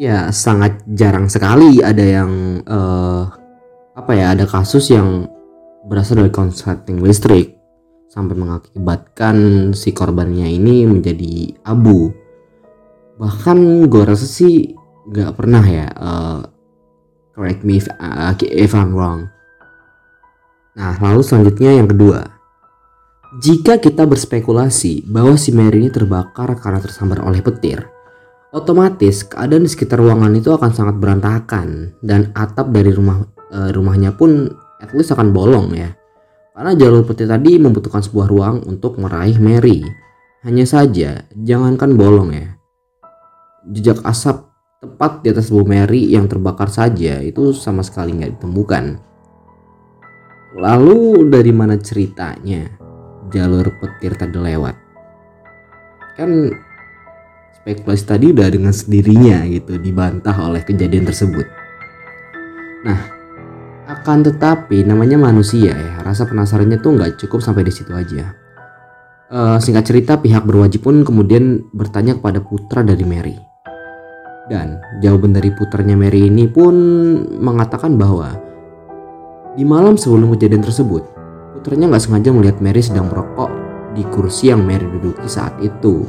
ya 0.00 0.32
sangat 0.32 0.80
jarang 0.88 1.28
sekali 1.28 1.84
ada 1.84 2.00
yang 2.00 2.64
uh, 2.64 3.37
apa 3.98 4.14
ya 4.14 4.38
ada 4.38 4.46
kasus 4.46 4.94
yang 4.94 5.26
berasal 5.90 6.22
dari 6.22 6.30
konsleting 6.30 7.02
listrik 7.02 7.58
sampai 8.06 8.38
mengakibatkan 8.38 9.36
si 9.74 9.90
korbannya 9.90 10.46
ini 10.46 10.86
menjadi 10.86 11.58
abu 11.66 12.14
bahkan 13.18 13.90
gue 13.90 14.02
rasa 14.06 14.22
sih 14.22 14.78
nggak 15.10 15.34
pernah 15.34 15.64
ya 15.66 15.90
uh, 15.98 16.46
correct 17.34 17.66
me 17.66 17.82
if, 17.82 17.90
uh, 17.98 18.30
if 18.38 18.70
I'm 18.70 18.94
wrong 18.94 19.26
Nah, 20.78 20.94
lalu 21.02 21.26
selanjutnya 21.26 21.74
yang 21.74 21.90
kedua. 21.90 22.22
Jika 23.42 23.82
kita 23.82 24.06
berspekulasi 24.06 25.10
bahwa 25.10 25.34
si 25.34 25.50
Mary 25.50 25.82
ini 25.82 25.90
terbakar 25.90 26.54
karena 26.54 26.78
tersambar 26.78 27.26
oleh 27.26 27.42
petir, 27.42 27.82
otomatis 28.54 29.26
keadaan 29.26 29.66
di 29.66 29.70
sekitar 29.74 30.00
ruangan 30.00 30.32
itu 30.38 30.54
akan 30.54 30.70
sangat 30.72 30.96
berantakan 30.96 31.98
dan 32.00 32.30
atap 32.32 32.70
dari 32.72 32.94
rumah 32.94 33.20
e, 33.52 33.58
rumahnya 33.72 34.14
pun 34.14 34.48
at 34.78 34.92
least 34.94 35.12
akan 35.12 35.34
bolong 35.34 35.74
ya. 35.74 35.92
Karena 36.58 36.74
jalur 36.74 37.06
petir 37.06 37.30
tadi 37.30 37.54
membutuhkan 37.58 38.02
sebuah 38.02 38.26
ruang 38.26 38.56
untuk 38.66 38.98
meraih 38.98 39.38
Mary. 39.38 39.86
Hanya 40.42 40.66
saja, 40.66 41.22
jangankan 41.34 41.94
bolong 41.94 42.30
ya. 42.34 42.58
Jejak 43.68 44.02
asap 44.02 44.48
tepat 44.78 45.26
di 45.26 45.34
atas 45.34 45.50
Bu 45.50 45.66
Mary 45.66 46.14
yang 46.14 46.30
terbakar 46.30 46.70
saja 46.70 47.18
itu 47.22 47.50
sama 47.54 47.82
sekali 47.82 48.14
nggak 48.14 48.38
ditemukan. 48.38 48.84
Lalu 50.58 51.30
dari 51.30 51.52
mana 51.54 51.78
ceritanya 51.78 52.66
jalur 53.30 53.68
petir 53.78 54.14
tadi 54.18 54.38
lewat? 54.38 54.76
Kan 56.18 56.50
spekulasi 57.62 58.04
tadi 58.06 58.26
udah 58.32 58.48
dengan 58.50 58.74
sendirinya 58.74 59.44
gitu 59.46 59.78
dibantah 59.78 60.34
oleh 60.34 60.64
kejadian 60.64 61.06
tersebut. 61.06 61.46
Nah, 62.86 63.17
akan 63.88 64.20
tetapi 64.20 64.84
namanya 64.84 65.16
manusia 65.16 65.72
ya, 65.72 66.04
rasa 66.04 66.28
penasarannya 66.28 66.76
tuh 66.84 67.00
nggak 67.00 67.16
cukup 67.24 67.40
sampai 67.40 67.64
di 67.64 67.72
situ 67.72 67.88
aja. 67.96 68.36
Uh, 69.32 69.56
singkat 69.56 69.88
cerita, 69.88 70.20
pihak 70.20 70.44
berwajib 70.44 70.84
pun 70.84 71.00
kemudian 71.04 71.64
bertanya 71.72 72.20
kepada 72.20 72.44
putra 72.44 72.84
dari 72.84 73.04
Mary. 73.08 73.36
Dan 74.48 74.80
jawaban 75.00 75.32
dari 75.32 75.52
putranya 75.52 75.96
Mary 75.96 76.28
ini 76.28 76.48
pun 76.48 76.72
mengatakan 77.40 77.96
bahwa 77.96 78.36
di 79.56 79.64
malam 79.64 79.96
sebelum 79.96 80.32
kejadian 80.36 80.64
tersebut, 80.64 81.04
putranya 81.56 81.88
nggak 81.88 82.04
sengaja 82.04 82.28
melihat 82.32 82.60
Mary 82.60 82.84
sedang 82.84 83.08
merokok 83.08 83.52
di 83.96 84.04
kursi 84.08 84.52
yang 84.52 84.64
Mary 84.64 84.84
duduki 84.84 85.28
saat 85.28 85.56
itu. 85.64 86.04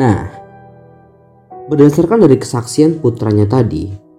Nah, 0.00 0.28
berdasarkan 1.68 2.24
dari 2.24 2.36
kesaksian 2.36 3.00
putranya 3.00 3.48
tadi, 3.48 4.09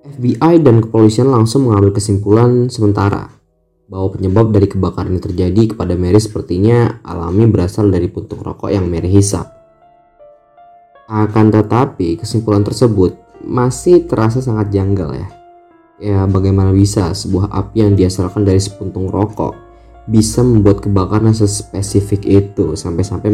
FBI 0.00 0.64
dan 0.64 0.80
kepolisian 0.80 1.28
langsung 1.28 1.68
mengambil 1.68 1.92
kesimpulan 1.92 2.72
sementara 2.72 3.28
bahwa 3.84 4.16
penyebab 4.16 4.48
dari 4.48 4.64
kebakaran 4.64 5.12
yang 5.12 5.20
terjadi 5.20 5.76
kepada 5.76 5.92
Mary 5.92 6.16
sepertinya 6.16 7.04
alami 7.04 7.44
berasal 7.44 7.92
dari 7.92 8.08
puntung 8.08 8.40
rokok 8.40 8.72
yang 8.72 8.88
Mary 8.88 9.12
hisap. 9.12 9.50
Akan 11.10 11.52
tetapi, 11.52 12.16
kesimpulan 12.16 12.64
tersebut 12.64 13.18
masih 13.44 14.06
terasa 14.06 14.40
sangat 14.40 14.72
janggal 14.72 15.10
ya. 15.12 15.28
Ya, 16.00 16.20
bagaimana 16.24 16.72
bisa 16.72 17.12
sebuah 17.12 17.52
api 17.52 17.84
yang 17.84 17.92
diasalkan 17.92 18.48
dari 18.48 18.62
sepuntung 18.62 19.12
rokok 19.12 19.52
bisa 20.08 20.40
membuat 20.40 20.80
kebakaran 20.80 21.36
sespesifik 21.36 22.24
itu 22.24 22.72
sampai-sampai 22.72 23.28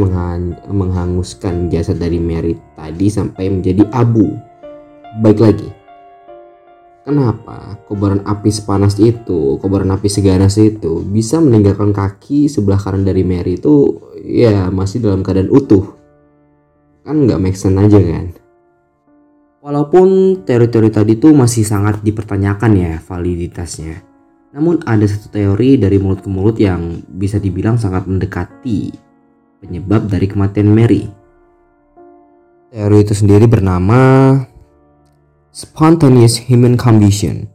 menghanguskan 0.66 1.70
jasad 1.70 2.02
dari 2.02 2.18
Mary 2.18 2.58
tadi 2.74 3.06
sampai 3.06 3.54
menjadi 3.54 3.86
abu. 3.94 4.34
Baik 5.22 5.38
lagi, 5.46 5.68
kenapa 7.06 7.78
kobaran 7.86 8.26
api 8.26 8.50
sepanas 8.50 8.98
itu, 8.98 9.62
kobaran 9.62 9.94
api 9.94 10.10
seganas 10.10 10.58
itu 10.58 11.06
bisa 11.06 11.38
meninggalkan 11.38 11.94
kaki 11.94 12.50
sebelah 12.50 12.82
kanan 12.82 13.06
dari 13.06 13.22
Mary 13.22 13.54
itu 13.54 14.02
ya 14.26 14.66
masih 14.74 14.98
dalam 14.98 15.22
keadaan 15.22 15.54
utuh. 15.54 15.94
Kan 17.06 17.30
nggak 17.30 17.38
make 17.38 17.54
sense 17.54 17.78
aja 17.78 18.02
kan? 18.02 18.34
Walaupun 19.62 20.42
teori-teori 20.42 20.90
tadi 20.90 21.14
tuh 21.14 21.30
masih 21.30 21.62
sangat 21.62 22.02
dipertanyakan 22.02 22.72
ya 22.74 22.92
validitasnya 22.98 24.16
namun 24.56 24.80
ada 24.88 25.04
satu 25.04 25.28
teori 25.28 25.76
dari 25.76 26.00
mulut 26.00 26.24
ke 26.24 26.32
mulut 26.32 26.56
yang 26.56 27.04
bisa 27.12 27.36
dibilang 27.36 27.76
sangat 27.76 28.08
mendekati 28.08 28.88
penyebab 29.60 30.08
dari 30.08 30.24
kematian 30.24 30.72
Mary. 30.72 31.04
Teori 32.72 32.98
itu 33.04 33.12
sendiri 33.12 33.44
bernama 33.44 34.40
Spontaneous 35.56 36.36
Human 36.52 36.76
Combustion 36.76 37.48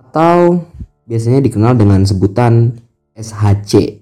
atau 0.00 0.64
biasanya 1.04 1.44
dikenal 1.44 1.76
dengan 1.76 2.08
sebutan 2.08 2.72
SHC. 3.12 4.00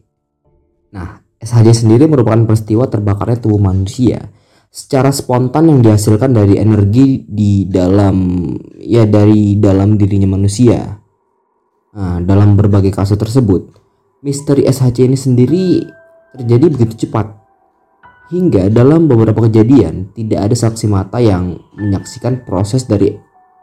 Nah, 0.94 1.18
SHC 1.42 1.82
sendiri 1.82 2.06
merupakan 2.06 2.46
peristiwa 2.46 2.86
terbakarnya 2.86 3.42
tubuh 3.42 3.58
manusia 3.58 4.30
secara 4.70 5.10
spontan 5.10 5.74
yang 5.74 5.82
dihasilkan 5.82 6.30
dari 6.30 6.62
energi 6.62 7.26
di 7.26 7.66
dalam 7.66 8.46
ya 8.78 9.02
dari 9.10 9.58
dalam 9.58 9.98
dirinya 9.98 10.30
manusia 10.38 11.02
Nah, 11.94 12.18
dalam 12.18 12.58
berbagai 12.58 12.90
kasus 12.90 13.14
tersebut, 13.14 13.70
misteri 14.26 14.66
SHC 14.66 15.06
ini 15.06 15.14
sendiri 15.14 15.64
terjadi 16.34 16.66
begitu 16.66 17.06
cepat. 17.06 17.43
Hingga 18.32 18.72
dalam 18.72 19.04
beberapa 19.04 19.44
kejadian 19.44 20.16
tidak 20.16 20.48
ada 20.48 20.56
saksi 20.56 20.88
mata 20.88 21.20
yang 21.20 21.60
menyaksikan 21.76 22.48
proses 22.48 22.88
dari 22.88 23.12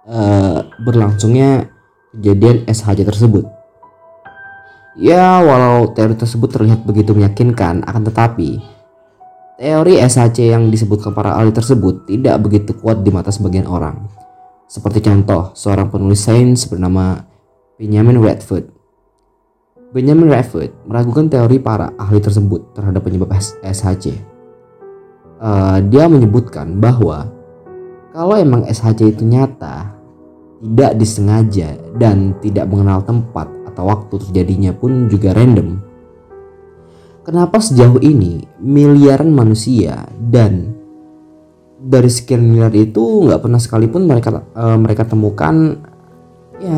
uh, 0.05 0.59
berlangsungnya 0.85 1.65
kejadian 2.13 2.69
SHC 2.69 3.01
tersebut. 3.01 3.45
Ya, 4.99 5.39
walau 5.41 5.89
teori 5.95 6.13
tersebut 6.19 6.51
terlihat 6.51 6.83
begitu 6.83 7.15
meyakinkan, 7.15 7.81
akan 7.87 8.03
tetapi 8.11 8.59
teori 9.61 9.97
SHC 9.97 10.51
yang 10.51 10.67
disebutkan 10.67 11.15
para 11.15 11.37
ahli 11.37 11.49
tersebut 11.55 12.09
tidak 12.09 12.37
begitu 12.43 12.75
kuat 12.75 13.01
di 13.01 13.09
mata 13.09 13.31
sebagian 13.31 13.65
orang. 13.65 14.09
Seperti 14.67 15.03
contoh, 15.03 15.51
seorang 15.57 15.89
penulis 15.89 16.21
sains 16.21 16.67
bernama 16.67 17.23
Benjamin 17.81 18.19
Redford. 18.19 18.67
Benjamin 19.91 20.31
Redford 20.31 20.71
meragukan 20.87 21.27
teori 21.27 21.59
para 21.59 21.91
ahli 21.99 22.23
tersebut 22.23 22.71
terhadap 22.71 23.03
penyebab 23.03 23.35
SHC. 23.63 24.30
Uh, 25.41 25.81
dia 25.89 26.05
menyebutkan 26.05 26.77
bahwa 26.77 27.25
kalau 28.13 28.37
emang 28.37 28.61
SHC 28.69 29.17
itu 29.17 29.25
nyata, 29.25 29.89
tidak 30.61 30.91
disengaja 31.01 31.73
dan 31.97 32.37
tidak 32.45 32.69
mengenal 32.69 33.01
tempat 33.01 33.49
atau 33.65 33.89
waktu 33.89 34.21
terjadinya 34.21 34.69
pun 34.69 35.09
juga 35.09 35.33
random. 35.33 35.81
Kenapa 37.25 37.57
sejauh 37.57 37.97
ini 38.05 38.45
miliaran 38.61 39.33
manusia 39.33 40.05
dan 40.19 40.77
dari 41.81 42.09
sekian 42.13 42.45
miliar 42.45 42.69
itu 42.77 43.01
nggak 43.01 43.41
pernah 43.41 43.57
sekalipun 43.57 44.05
mereka 44.05 44.45
uh, 44.53 44.77
mereka 44.77 45.09
temukan 45.09 45.81
ya 46.61 46.77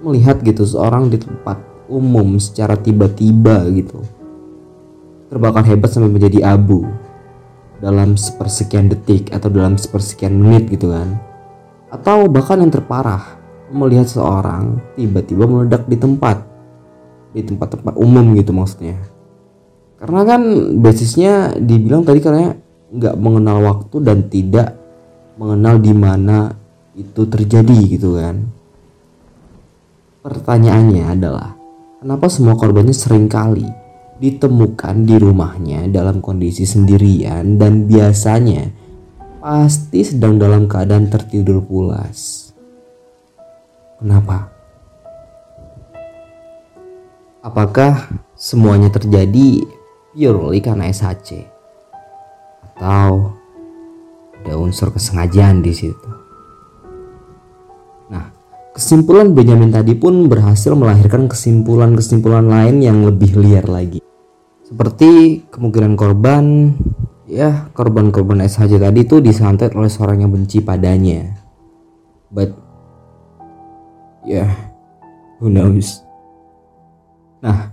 melihat 0.00 0.40
gitu 0.40 0.64
seorang 0.64 1.12
di 1.12 1.20
tempat 1.20 1.60
umum 1.92 2.40
secara 2.40 2.80
tiba-tiba 2.80 3.68
gitu 3.76 4.00
terbakar 5.28 5.68
hebat 5.68 5.92
sampai 5.92 6.08
menjadi 6.08 6.56
abu 6.56 6.88
dalam 7.80 8.16
sepersekian 8.16 8.88
detik 8.88 9.32
atau 9.32 9.52
dalam 9.52 9.76
sepersekian 9.76 10.32
menit 10.32 10.72
gitu 10.72 10.92
kan. 10.92 11.20
Atau 11.92 12.28
bahkan 12.32 12.60
yang 12.60 12.72
terparah 12.72 13.36
melihat 13.70 14.08
seorang 14.08 14.80
tiba-tiba 14.96 15.44
meledak 15.44 15.84
di 15.86 15.96
tempat. 16.00 16.42
Di 17.36 17.44
tempat-tempat 17.44 18.00
umum 18.00 18.32
gitu 18.36 18.56
maksudnya. 18.56 18.96
Karena 20.00 20.24
kan 20.24 20.42
basisnya 20.80 21.56
dibilang 21.56 22.04
tadi 22.04 22.20
karena 22.20 22.52
nggak 22.92 23.16
mengenal 23.16 23.60
waktu 23.64 23.96
dan 24.04 24.18
tidak 24.28 24.76
mengenal 25.36 25.76
di 25.80 25.92
mana 25.92 26.52
itu 26.96 27.28
terjadi 27.28 27.76
gitu 27.92 28.16
kan. 28.16 28.40
Pertanyaannya 30.24 31.04
adalah, 31.12 31.54
kenapa 32.00 32.26
semua 32.26 32.58
korbannya 32.58 32.96
sering 32.96 33.30
kali 33.30 33.85
ditemukan 34.16 35.04
di 35.04 35.16
rumahnya 35.20 35.88
dalam 35.92 36.24
kondisi 36.24 36.64
sendirian 36.64 37.60
dan 37.60 37.84
biasanya 37.84 38.72
pasti 39.40 40.02
sedang 40.02 40.40
dalam 40.40 40.64
keadaan 40.66 41.12
tertidur 41.12 41.60
pulas? 41.62 42.50
Kenapa? 44.00 44.52
Apakah 47.40 48.10
semuanya 48.34 48.90
terjadi 48.90 49.62
purely 50.12 50.58
karena 50.60 50.90
SHC? 50.90 51.46
Atau 52.74 53.32
ada 54.42 54.52
unsur 54.60 54.92
kesengajaan 54.92 55.64
di 55.64 55.72
situ? 55.72 56.10
Nah, 58.12 58.35
Kesimpulan 58.76 59.32
Benjamin 59.32 59.72
tadi 59.72 59.96
pun 59.96 60.28
berhasil 60.28 60.76
melahirkan 60.76 61.32
kesimpulan-kesimpulan 61.32 62.44
lain 62.44 62.84
yang 62.84 63.08
lebih 63.08 63.32
liar 63.40 63.64
lagi. 63.64 64.04
Seperti 64.68 65.40
kemungkinan 65.48 65.96
korban, 65.96 66.76
ya 67.24 67.72
korban-korban 67.72 68.44
SHJ 68.44 68.76
tadi 68.76 69.00
itu 69.00 69.24
disantet 69.24 69.72
oleh 69.72 69.88
seorang 69.88 70.20
yang 70.20 70.28
benci 70.28 70.60
padanya. 70.60 71.40
But, 72.28 72.52
ya, 74.28 74.44
yeah, 74.44 74.50
who 75.40 75.48
knows. 75.48 76.04
Nah, 77.40 77.72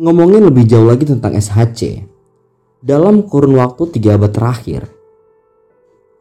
ngomongin 0.00 0.48
lebih 0.48 0.64
jauh 0.64 0.88
lagi 0.88 1.04
tentang 1.04 1.36
SHC. 1.36 2.00
Dalam 2.80 3.28
kurun 3.28 3.60
waktu 3.60 3.92
tiga 3.92 4.16
abad 4.16 4.32
terakhir, 4.32 4.88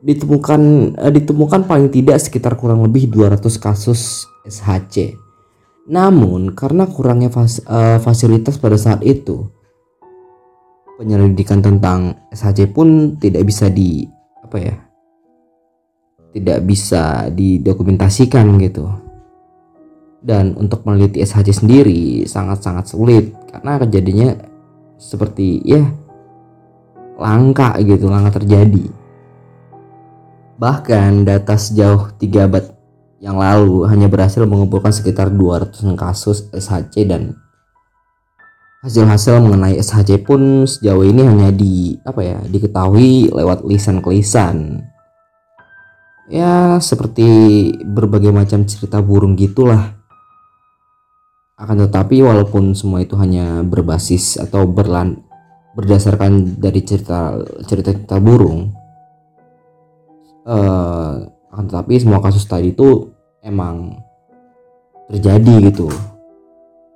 ditemukan 0.03 0.93
uh, 0.99 1.11
ditemukan 1.15 1.63
paling 1.63 1.87
tidak 1.87 2.19
sekitar 2.19 2.59
kurang 2.59 2.83
lebih 2.83 3.07
200 3.07 3.39
kasus 3.55 4.27
SHC 4.43 5.15
Namun 5.87 6.55
karena 6.55 6.87
kurangnya 6.87 7.31
fas, 7.31 7.59
uh, 7.67 7.99
fasilitas 7.99 8.55
pada 8.55 8.79
saat 8.79 9.03
itu, 9.03 9.51
penyelidikan 10.95 11.59
tentang 11.59 12.15
SHC 12.31 12.71
pun 12.71 13.19
tidak 13.19 13.43
bisa 13.43 13.67
di 13.67 14.07
apa 14.39 14.57
ya? 14.59 14.75
tidak 16.33 16.65
bisa 16.65 17.29
didokumentasikan 17.29 18.57
gitu. 18.63 18.89
Dan 20.23 20.55
untuk 20.55 20.87
meneliti 20.87 21.21
SHC 21.21 21.51
sendiri 21.51 22.23
sangat-sangat 22.25 22.89
sulit 22.89 23.35
karena 23.51 23.77
kejadiannya 23.83 24.29
seperti 24.97 25.61
ya 25.67 25.83
langka 27.19 27.75
gitu, 27.83 28.07
langka 28.07 28.39
terjadi. 28.41 29.02
Bahkan 30.57 31.25
data 31.25 31.57
sejauh 31.57 32.13
3 32.17 32.47
abad 32.49 32.65
yang 33.23 33.39
lalu 33.39 33.87
hanya 33.87 34.11
berhasil 34.11 34.43
mengumpulkan 34.43 34.91
sekitar 34.91 35.31
200 35.31 35.95
kasus 35.95 36.51
SHC 36.51 37.07
dan 37.07 37.39
hasil-hasil 38.83 39.39
mengenai 39.39 39.79
SHC 39.79 40.19
pun 40.19 40.67
sejauh 40.67 41.07
ini 41.07 41.23
hanya 41.23 41.49
di 41.55 41.95
apa 42.03 42.19
ya 42.19 42.37
diketahui 42.43 43.31
lewat 43.31 43.63
lisan 43.63 44.03
kelisan 44.03 44.83
ya 46.27 46.83
seperti 46.83 47.71
berbagai 47.79 48.35
macam 48.35 48.67
cerita 48.67 48.99
burung 48.99 49.39
gitulah. 49.39 50.03
Akan 51.55 51.79
tetapi 51.79 52.19
walaupun 52.19 52.75
semua 52.75 52.99
itu 52.99 53.15
hanya 53.15 53.63
berbasis 53.63 54.35
atau 54.35 54.67
berlan 54.67 55.23
berdasarkan 55.79 56.59
dari 56.59 56.83
cerita 56.83 57.39
cerita 57.63 57.95
cerita 57.95 58.17
burung 58.19 58.82
uh, 60.47 61.13
akan 61.53 61.65
tetapi 61.69 61.93
semua 62.01 62.19
kasus 62.23 62.47
tadi 62.49 62.73
itu 62.73 63.13
emang 63.43 64.01
terjadi 65.11 65.69
gitu 65.69 65.91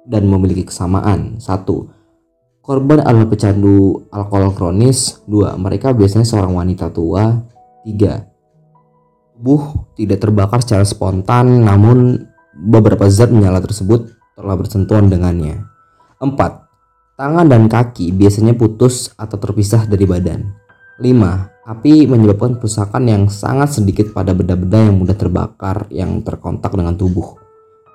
dan 0.08 0.24
memiliki 0.26 0.66
kesamaan. 0.66 1.38
Satu, 1.38 1.92
korban 2.64 3.04
adalah 3.04 3.28
pecandu 3.28 4.08
alkohol 4.10 4.56
kronis. 4.56 5.22
Dua, 5.28 5.54
mereka 5.60 5.92
biasanya 5.92 6.26
seorang 6.26 6.56
wanita 6.56 6.90
tua. 6.90 7.38
Tiga, 7.84 8.26
tubuh 9.38 9.94
tidak 9.94 10.24
terbakar 10.24 10.60
secara 10.66 10.84
spontan, 10.84 11.62
namun 11.62 12.26
beberapa 12.58 13.06
zat 13.08 13.30
menyala 13.30 13.62
tersebut 13.62 14.10
telah 14.34 14.58
bersentuhan 14.58 15.08
dengannya. 15.08 15.62
Empat, 16.18 16.66
tangan 17.16 17.46
dan 17.46 17.70
kaki 17.70 18.10
biasanya 18.18 18.58
putus 18.58 19.14
atau 19.14 19.38
terpisah 19.38 19.86
dari 19.86 20.10
badan. 20.10 20.67
Lima, 20.98 21.54
Api 21.68 22.10
menyebabkan 22.10 22.58
kerusakan 22.58 23.06
yang 23.06 23.24
sangat 23.30 23.78
sedikit 23.78 24.16
pada 24.16 24.34
benda-benda 24.34 24.88
yang 24.88 24.98
mudah 24.98 25.14
terbakar 25.14 25.86
yang 25.94 26.26
terkontak 26.26 26.74
dengan 26.74 26.98
tubuh. 26.98 27.38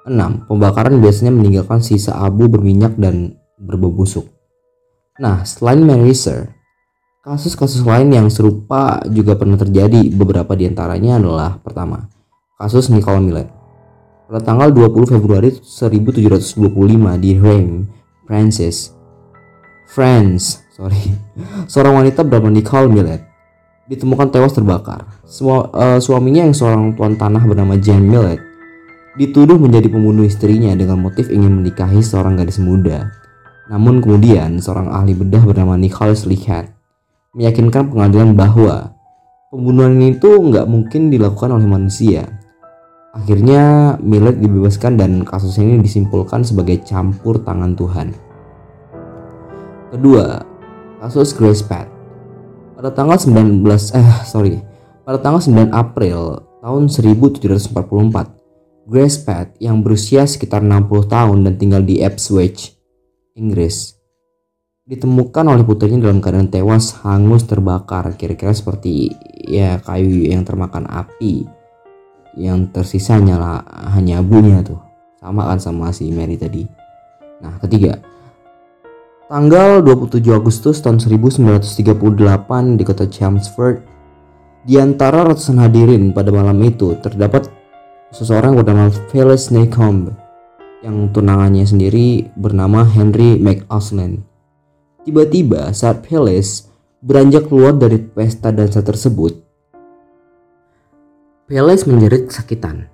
6. 0.07 0.47
Pembakaran 0.47 1.03
biasanya 1.03 1.35
meninggalkan 1.35 1.83
sisa 1.83 2.15
abu 2.21 2.47
berminyak 2.47 2.95
dan 3.01 3.35
berbau 3.59 3.91
busuk. 3.91 4.29
Nah, 5.19 5.43
selain 5.43 5.83
Meriser, 5.83 6.55
kasus-kasus 7.27 7.83
lain 7.83 8.15
yang 8.15 8.31
serupa 8.31 9.03
juga 9.11 9.35
pernah 9.35 9.59
terjadi. 9.59 10.07
Beberapa 10.15 10.55
di 10.55 10.71
antaranya 10.71 11.19
adalah 11.19 11.59
pertama, 11.59 12.07
kasus 12.63 12.87
Nicole 12.87 13.25
Millet. 13.25 13.49
Pada 14.31 14.47
tanggal 14.47 14.71
20 14.71 15.19
Februari 15.19 15.51
1725 15.51 17.19
di 17.19 17.31
Reims, 17.35 17.91
Francis, 18.31 18.95
France, 19.91 20.62
sorry, 20.73 20.99
seorang 21.69 22.03
wanita 22.03 22.25
bernama 22.25 22.49
Nicole 22.49 22.89
Millet 22.89 23.23
ditemukan 23.87 24.33
tewas 24.33 24.57
terbakar. 24.57 25.05
Semua, 25.29 25.69
uh, 25.69 26.01
suaminya 26.01 26.49
yang 26.49 26.57
seorang 26.57 26.97
tuan 26.97 27.21
tanah 27.21 27.45
bernama 27.45 27.77
Jane 27.77 28.09
Millet 28.09 28.41
dituduh 29.21 29.61
menjadi 29.61 29.93
pembunuh 29.93 30.25
istrinya 30.25 30.73
dengan 30.73 30.97
motif 30.97 31.29
ingin 31.29 31.61
menikahi 31.61 32.01
seorang 32.01 32.41
gadis 32.41 32.57
muda. 32.57 33.13
Namun 33.69 34.01
kemudian 34.01 34.57
seorang 34.59 34.89
ahli 34.89 35.13
bedah 35.13 35.45
bernama 35.45 35.77
Nicholas 35.77 36.25
Lihat 36.25 36.73
meyakinkan 37.37 37.93
pengadilan 37.93 38.33
bahwa 38.33 38.97
pembunuhan 39.53 40.01
itu 40.01 40.29
nggak 40.29 40.65
mungkin 40.65 41.13
dilakukan 41.13 41.53
oleh 41.53 41.69
manusia. 41.69 42.25
Akhirnya 43.13 43.93
Millet 44.01 44.41
dibebaskan 44.41 44.97
dan 44.97 45.21
kasus 45.29 45.61
ini 45.61 45.85
disimpulkan 45.85 46.41
sebagai 46.41 46.81
campur 46.81 47.45
tangan 47.45 47.77
Tuhan. 47.77 48.09
Kedua, 49.93 50.52
kasus 51.03 51.35
Grace 51.35 51.67
Pat 51.67 51.91
pada 52.79 52.95
tanggal 52.95 53.19
19 53.19 53.63
eh 53.99 54.11
sorry, 54.23 54.63
pada 55.03 55.19
tanggal 55.19 55.43
9 55.43 55.75
April 55.75 56.47
tahun 56.63 56.91
1744, 56.91 57.75
Grace 58.91 59.19
Pat 59.23 59.55
yang 59.59 59.83
berusia 59.83 60.27
sekitar 60.27 60.63
60 60.63 61.11
tahun 61.11 61.47
dan 61.47 61.55
tinggal 61.59 61.83
di 61.83 62.03
Ipswich, 62.03 62.75
Inggris, 63.35 63.99
ditemukan 64.87 65.47
oleh 65.47 65.63
putrinya 65.67 66.07
dalam 66.07 66.19
keadaan 66.19 66.51
tewas 66.51 66.99
hangus 67.07 67.47
terbakar. 67.47 68.15
Kira-kira 68.19 68.51
seperti 68.51 69.15
ya 69.47 69.79
kayu 69.83 70.27
yang 70.27 70.43
termakan 70.43 70.87
api 70.91 71.47
yang 72.39 72.71
tersisa 72.75 73.19
nyala 73.19 73.63
hanya 73.95 74.23
abunya 74.23 74.63
tuh. 74.63 74.79
Sama 75.23 75.47
kan 75.51 75.63
sama 75.63 75.95
si 75.95 76.11
Mary 76.11 76.35
tadi. 76.35 76.67
Nah 77.43 77.59
ketiga 77.63 77.99
Tanggal 79.33 79.81
27 79.81 80.29
Agustus 80.29 80.85
tahun 80.85 81.01
1938 81.01 82.77
di 82.77 82.85
kota 82.85 83.09
Chelmsford, 83.09 83.81
di 84.69 84.77
antara 84.77 85.25
ratusan 85.25 85.57
hadirin 85.57 86.13
pada 86.13 86.29
malam 86.29 86.61
itu 86.61 87.01
terdapat 87.01 87.49
seseorang 88.13 88.61
bernama 88.61 88.93
Phyllis 89.09 89.49
Nacombe 89.49 90.13
yang 90.85 91.09
tunangannya 91.17 91.65
sendiri 91.65 92.29
bernama 92.37 92.85
Henry 92.85 93.41
McAusland. 93.41 94.21
Tiba-tiba 95.09 95.73
saat 95.73 96.05
Phyllis 96.05 96.69
beranjak 97.01 97.49
keluar 97.49 97.73
dari 97.73 98.05
pesta 98.05 98.53
dansa 98.53 98.85
tersebut, 98.85 99.33
Phyllis 101.49 101.89
menjerit 101.89 102.29
kesakitan. 102.29 102.85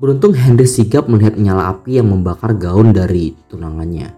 Beruntung 0.00 0.32
Henry 0.32 0.64
sigap 0.64 1.04
melihat 1.04 1.36
nyala 1.36 1.76
api 1.76 2.00
yang 2.00 2.16
membakar 2.16 2.56
gaun 2.56 2.96
dari 2.96 3.36
tunangannya. 3.52 4.17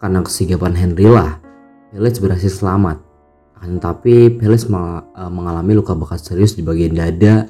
Karena 0.00 0.24
kesigapan 0.24 0.72
Henry 0.72 1.04
lah, 1.04 1.36
Felix 1.92 2.16
berhasil 2.16 2.48
selamat. 2.48 3.04
Akan 3.60 3.76
tetapi 3.76 4.40
Felix 4.40 4.64
e, 4.64 4.72
mengalami 5.28 5.76
luka 5.76 5.92
bakar 5.92 6.16
serius 6.16 6.56
di 6.56 6.64
bagian 6.64 6.96
dada, 6.96 7.44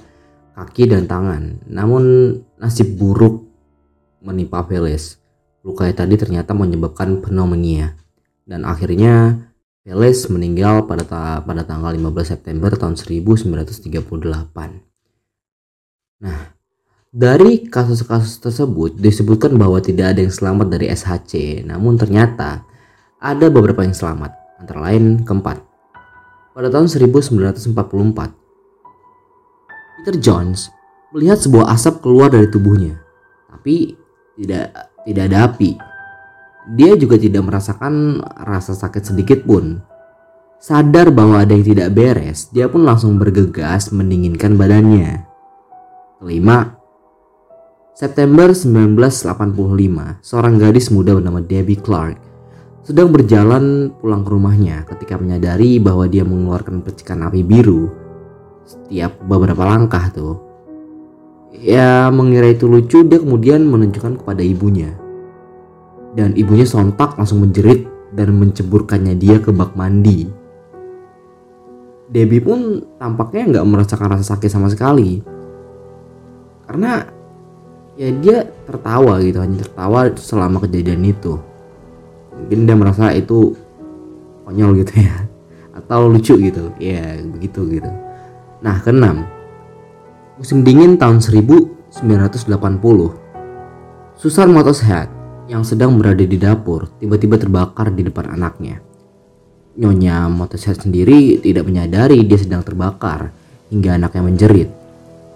kaki, 0.59 0.91
dan 0.91 1.07
tangan. 1.07 1.63
Namun 1.71 2.35
nasib 2.59 2.99
buruk 2.99 3.47
menimpa 4.19 4.67
Felix. 4.67 5.23
Lukanya 5.63 6.03
tadi 6.03 6.19
ternyata 6.19 6.51
menyebabkan 6.51 7.23
pneumonia. 7.23 7.95
Dan 8.43 8.67
akhirnya 8.67 9.47
Felix 9.87 10.27
meninggal 10.27 10.91
pada 10.91 11.07
ta 11.07 11.39
pada 11.47 11.63
tanggal 11.63 11.95
15 11.95 12.35
September 12.35 12.75
tahun 12.75 12.99
1938. 12.99 14.91
Nah, 16.21 16.60
dari 17.11 17.67
kasus-kasus 17.67 18.39
tersebut 18.39 18.95
disebutkan 18.95 19.59
bahwa 19.59 19.83
tidak 19.83 20.15
ada 20.15 20.23
yang 20.23 20.31
selamat 20.31 20.67
dari 20.71 20.87
SHC, 20.95 21.67
namun 21.67 21.99
ternyata 21.99 22.63
ada 23.19 23.51
beberapa 23.51 23.83
yang 23.83 23.95
selamat, 23.95 24.31
antara 24.63 24.79
lain 24.79 25.27
keempat. 25.27 25.59
Pada 26.55 26.71
tahun 26.71 26.87
1944, 26.87 27.75
Peter 29.99 30.17
Jones 30.23 30.71
melihat 31.11 31.43
sebuah 31.43 31.75
asap 31.75 31.99
keluar 31.99 32.31
dari 32.31 32.47
tubuhnya, 32.47 33.03
tapi 33.51 33.99
tidak 34.39 34.95
tidak 35.03 35.25
ada 35.35 35.51
api. 35.51 35.75
Dia 36.79 36.95
juga 36.95 37.19
tidak 37.19 37.43
merasakan 37.43 38.23
rasa 38.47 38.79
sakit 38.79 39.03
sedikit 39.03 39.43
pun. 39.43 39.83
Sadar 40.61 41.11
bahwa 41.11 41.43
ada 41.43 41.57
yang 41.57 41.67
tidak 41.67 41.91
beres, 41.91 42.53
dia 42.55 42.71
pun 42.71 42.87
langsung 42.87 43.19
bergegas 43.19 43.91
mendinginkan 43.91 44.61
badannya. 44.61 45.25
Kelima, 46.21 46.80
September 48.01 48.49
1985, 48.57 50.25
seorang 50.25 50.57
gadis 50.57 50.89
muda 50.89 51.13
bernama 51.13 51.45
Debbie 51.45 51.77
Clark 51.77 52.17
sedang 52.81 53.13
berjalan 53.13 53.93
pulang 54.01 54.25
ke 54.25 54.31
rumahnya 54.33 54.89
ketika 54.89 55.21
menyadari 55.21 55.77
bahwa 55.77 56.09
dia 56.09 56.25
mengeluarkan 56.25 56.81
percikan 56.81 57.29
api 57.29 57.45
biru 57.45 57.93
setiap 58.65 59.21
beberapa 59.29 59.69
langkah 59.69 60.09
tuh. 60.17 60.41
Ya 61.53 62.09
mengira 62.09 62.49
itu 62.49 62.73
lucu 62.73 63.05
dia 63.05 63.21
kemudian 63.21 63.69
menunjukkan 63.69 64.25
kepada 64.25 64.41
ibunya. 64.41 64.97
Dan 66.17 66.33
ibunya 66.41 66.65
sontak 66.65 67.21
langsung 67.21 67.45
menjerit 67.45 67.85
dan 68.17 68.33
menceburkannya 68.33 69.13
dia 69.21 69.45
ke 69.45 69.53
bak 69.53 69.77
mandi. 69.77 70.25
Debbie 72.09 72.41
pun 72.41 72.81
tampaknya 72.97 73.61
nggak 73.61 73.67
merasakan 73.69 74.17
rasa 74.17 74.25
sakit 74.33 74.49
sama 74.49 74.73
sekali. 74.73 75.21
Karena 76.65 77.20
ya 77.99 78.09
dia 78.21 78.47
tertawa 78.67 79.19
gitu 79.23 79.39
hanya 79.43 79.63
tertawa 79.65 80.11
selama 80.15 80.63
kejadian 80.63 81.03
itu. 81.07 81.39
Mungkin 82.37 82.67
dia 82.69 82.77
merasa 82.79 83.11
itu 83.15 83.57
konyol 84.47 84.83
gitu 84.85 85.03
ya. 85.03 85.27
Atau 85.75 86.11
lucu 86.11 86.35
gitu. 86.39 86.71
Ya 86.79 87.19
begitu 87.23 87.67
gitu. 87.67 87.91
Nah 88.63 88.79
keenam. 88.85 89.27
Musim 90.41 90.65
dingin 90.65 90.97
tahun 90.97 91.21
1980 91.21 92.01
Susan 94.17 94.49
Motorhead 94.53 95.09
yang 95.51 95.67
sedang 95.67 95.99
berada 96.01 96.25
di 96.25 96.39
dapur 96.41 96.89
tiba-tiba 96.97 97.37
terbakar 97.37 97.93
di 97.93 98.07
depan 98.07 98.33
anaknya. 98.37 98.81
Nyonya 99.77 100.29
Motorhead 100.29 100.81
sendiri 100.81 101.41
tidak 101.41 101.69
menyadari 101.69 102.25
dia 102.25 102.37
sedang 102.41 102.65
terbakar 102.65 103.33
hingga 103.69 103.97
anaknya 104.01 104.23
menjerit. 104.25 104.69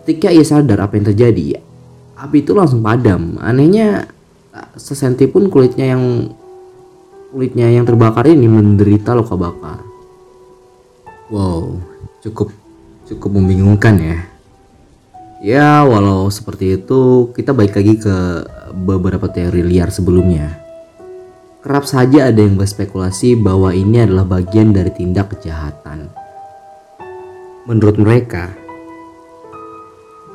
Ketika 0.05 0.29
ia 0.29 0.45
sadar 0.45 0.85
apa 0.85 1.01
yang 1.01 1.09
terjadi, 1.09 1.61
api 2.18 2.42
itu 2.42 2.55
langsung 2.55 2.81
padam. 2.81 3.38
Anehnya 3.42 4.09
sesenti 4.79 5.27
pun 5.27 5.50
kulitnya 5.50 5.94
yang 5.94 6.31
kulitnya 7.35 7.66
yang 7.66 7.83
terbakar 7.83 8.31
ini 8.31 8.46
menderita 8.46 9.14
luka 9.18 9.35
bakar. 9.35 9.83
Wow, 11.33 11.83
cukup 12.22 12.55
cukup 13.11 13.31
membingungkan 13.35 13.98
ya. 13.98 14.18
Ya, 15.44 15.85
walau 15.85 16.33
seperti 16.33 16.81
itu, 16.81 17.29
kita 17.37 17.53
balik 17.53 17.77
lagi 17.77 18.00
ke 18.00 18.16
beberapa 18.72 19.29
teori 19.29 19.61
liar 19.61 19.92
sebelumnya. 19.92 20.57
Kerap 21.61 21.85
saja 21.85 22.33
ada 22.33 22.40
yang 22.40 22.57
berspekulasi 22.57 23.37
bahwa 23.37 23.77
ini 23.77 24.09
adalah 24.09 24.24
bagian 24.24 24.72
dari 24.72 24.88
tindak 24.88 25.37
kejahatan. 25.37 26.09
Menurut 27.68 28.00
mereka, 28.00 28.53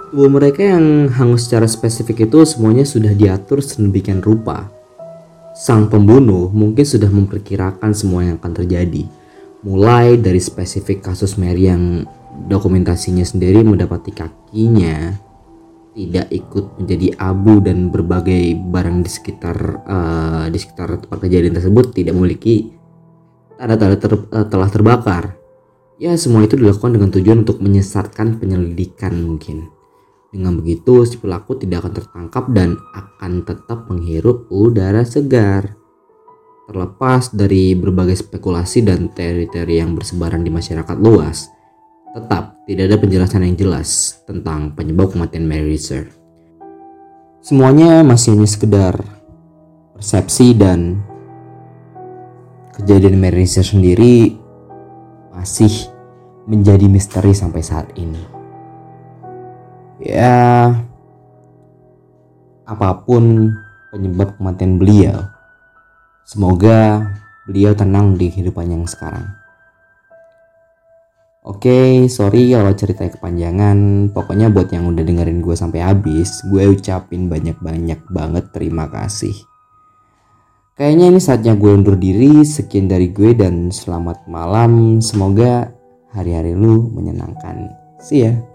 tubuh 0.10 0.28
mereka 0.28 0.66
yang 0.66 1.08
hangus 1.14 1.46
secara 1.46 1.70
spesifik 1.70 2.26
itu 2.26 2.42
semuanya 2.42 2.84
sudah 2.84 3.14
diatur 3.14 3.62
sedemikian 3.62 4.26
rupa. 4.26 4.68
Sang 5.54 5.88
pembunuh 5.88 6.50
mungkin 6.50 6.82
sudah 6.82 7.08
memperkirakan 7.08 7.94
semua 7.94 8.26
yang 8.26 8.42
akan 8.42 8.54
terjadi, 8.58 9.06
mulai 9.62 10.18
dari 10.18 10.42
spesifik 10.42 11.06
kasus 11.06 11.38
Mary 11.38 11.70
yang 11.70 12.10
dokumentasinya 12.50 13.22
sendiri 13.22 13.62
mendapati 13.62 14.12
kakinya 14.14 15.14
tidak 15.94 16.32
ikut 16.32 16.80
menjadi 16.80 17.08
abu 17.20 17.60
dan 17.60 17.92
berbagai 17.92 18.56
barang 18.56 19.04
di 19.04 19.10
sekitar 19.10 19.58
uh, 19.84 20.46
di 20.48 20.58
sekitar 20.58 21.02
tempat 21.04 21.20
kejadian 21.28 21.58
tersebut 21.58 21.92
tidak 21.92 22.16
memiliki 22.16 22.72
tanda-tanda 23.60 23.98
ter, 24.00 24.14
uh, 24.16 24.48
telah 24.48 24.70
terbakar. 24.72 25.36
Ya 26.00 26.16
semua 26.16 26.48
itu 26.48 26.56
dilakukan 26.56 26.96
dengan 26.96 27.12
tujuan 27.12 27.44
untuk 27.44 27.60
menyesatkan 27.60 28.40
penyelidikan 28.40 29.20
mungkin. 29.20 29.79
Dengan 30.30 30.62
begitu 30.62 31.06
si 31.06 31.18
pelaku 31.18 31.58
tidak 31.58 31.86
akan 31.86 31.94
tertangkap 31.98 32.46
dan 32.54 32.78
akan 32.94 33.44
tetap 33.46 33.90
menghirup 33.90 34.46
udara 34.54 35.02
segar. 35.02 35.74
Terlepas 36.70 37.34
dari 37.34 37.74
berbagai 37.74 38.22
spekulasi 38.22 38.86
dan 38.86 39.10
teori-teori 39.10 39.82
yang 39.82 39.98
bersebaran 39.98 40.46
di 40.46 40.54
masyarakat 40.54 40.98
luas, 41.02 41.50
Tetap 42.10 42.66
tidak 42.66 42.90
ada 42.90 42.98
penjelasan 42.98 43.46
yang 43.46 43.54
jelas 43.54 44.18
tentang 44.26 44.74
penyebab 44.74 45.14
kematian 45.14 45.46
Mary 45.46 45.78
Reeser. 45.78 46.10
Semuanya 47.46 48.02
masih 48.02 48.34
hanya 48.34 48.50
sekedar 48.50 48.98
persepsi 49.94 50.58
dan 50.58 51.06
kejadian 52.74 53.22
Mary 53.22 53.46
Reeser 53.46 53.62
sendiri 53.62 54.42
masih 55.38 55.70
menjadi 56.50 56.90
misteri 56.90 57.38
sampai 57.38 57.62
saat 57.62 57.94
ini. 57.94 58.39
Ya, 60.00 60.72
apa 62.64 62.90
pun 63.04 63.52
penyebab 63.92 64.40
kematian 64.40 64.80
beliau, 64.80 65.28
semoga 66.24 67.04
beliau 67.44 67.76
tenang 67.76 68.16
di 68.16 68.32
kehidupan 68.32 68.72
yang 68.72 68.88
sekarang. 68.88 69.28
Oke, 71.44 71.68
okay, 71.72 72.12
sorry 72.12 72.52
kalau 72.56 72.72
ceritanya 72.76 73.12
kepanjangan. 73.16 73.78
Pokoknya 74.16 74.48
buat 74.48 74.72
yang 74.72 74.88
udah 74.92 75.04
dengerin 75.04 75.44
gue 75.44 75.56
sampai 75.58 75.82
habis, 75.84 76.46
gue 76.48 76.64
ucapin 76.68 77.28
banyak-banyak 77.28 78.00
banget 78.08 78.46
terima 78.56 78.88
kasih. 78.88 79.34
Kayaknya 80.80 81.06
ini 81.12 81.20
saatnya 81.20 81.54
gue 81.60 81.72
undur 81.76 82.00
diri. 82.00 82.48
Sekian 82.48 82.88
dari 82.88 83.12
gue 83.12 83.36
dan 83.36 83.68
selamat 83.68 84.32
malam. 84.32 85.04
Semoga 85.04 85.76
hari-hari 86.16 86.56
lu 86.56 86.88
menyenangkan. 86.96 87.68
See 88.00 88.24
ya. 88.24 88.49